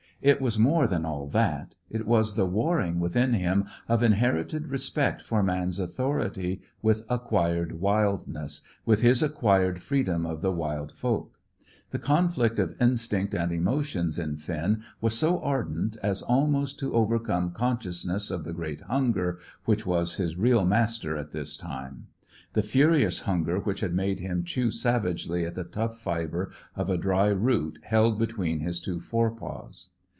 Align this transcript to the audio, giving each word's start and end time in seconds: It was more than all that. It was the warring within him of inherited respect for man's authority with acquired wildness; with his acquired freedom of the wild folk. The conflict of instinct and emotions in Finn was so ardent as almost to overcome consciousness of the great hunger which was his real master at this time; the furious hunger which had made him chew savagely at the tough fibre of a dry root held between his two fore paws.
It 0.23 0.39
was 0.39 0.59
more 0.59 0.85
than 0.85 1.03
all 1.03 1.25
that. 1.29 1.73
It 1.89 2.05
was 2.05 2.35
the 2.35 2.45
warring 2.45 2.99
within 2.99 3.33
him 3.33 3.65
of 3.87 4.03
inherited 4.03 4.67
respect 4.67 5.23
for 5.23 5.41
man's 5.41 5.79
authority 5.79 6.61
with 6.83 7.07
acquired 7.09 7.81
wildness; 7.81 8.61
with 8.85 9.01
his 9.01 9.23
acquired 9.23 9.81
freedom 9.81 10.27
of 10.27 10.43
the 10.43 10.51
wild 10.51 10.91
folk. 10.91 11.39
The 11.89 11.97
conflict 11.97 12.59
of 12.59 12.79
instinct 12.79 13.33
and 13.33 13.51
emotions 13.51 14.19
in 14.19 14.37
Finn 14.37 14.83
was 15.01 15.17
so 15.17 15.39
ardent 15.39 15.97
as 16.03 16.21
almost 16.21 16.77
to 16.81 16.93
overcome 16.93 17.49
consciousness 17.51 18.29
of 18.29 18.43
the 18.43 18.53
great 18.53 18.81
hunger 18.81 19.39
which 19.65 19.87
was 19.87 20.17
his 20.17 20.35
real 20.37 20.63
master 20.65 21.17
at 21.17 21.31
this 21.31 21.57
time; 21.57 22.05
the 22.53 22.61
furious 22.61 23.21
hunger 23.21 23.57
which 23.57 23.79
had 23.79 23.95
made 23.95 24.19
him 24.19 24.43
chew 24.43 24.69
savagely 24.69 25.47
at 25.47 25.55
the 25.55 25.63
tough 25.63 25.99
fibre 25.99 26.51
of 26.75 26.91
a 26.91 26.97
dry 26.99 27.29
root 27.29 27.79
held 27.81 28.19
between 28.19 28.59
his 28.59 28.79
two 28.79 28.99
fore 28.99 29.31
paws. 29.31 29.89